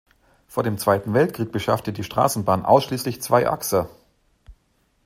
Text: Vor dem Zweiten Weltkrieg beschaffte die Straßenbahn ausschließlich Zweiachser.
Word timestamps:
Vor 0.47 0.63
dem 0.63 0.79
Zweiten 0.79 1.13
Weltkrieg 1.13 1.51
beschaffte 1.51 1.93
die 1.93 2.03
Straßenbahn 2.03 2.65
ausschließlich 2.65 3.21
Zweiachser. 3.21 3.87